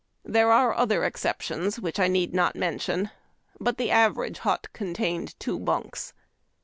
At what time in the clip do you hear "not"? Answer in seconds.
2.33-2.55